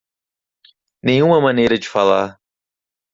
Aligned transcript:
Nenhuma 1.03 1.39
maneira 1.39 1.77
de 1.77 1.87
falar 1.87 2.39